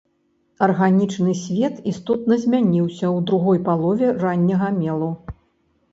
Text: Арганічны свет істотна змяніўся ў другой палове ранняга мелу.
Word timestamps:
Арганічны 0.67 1.35
свет 1.41 1.75
істотна 1.93 2.39
змяніўся 2.45 3.05
ў 3.15 3.27
другой 3.31 3.59
палове 3.69 4.07
ранняга 4.25 4.69
мелу. 4.83 5.11